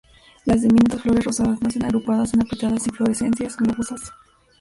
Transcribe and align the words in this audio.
Las 0.45 0.63
diminutas 0.63 1.03
flores 1.03 1.23
rosadas 1.25 1.61
nacen 1.61 1.85
agrupadas 1.85 2.33
en 2.33 2.41
apretadas 2.41 2.87
inflorescencias 2.87 3.55
globosas. 3.55 4.11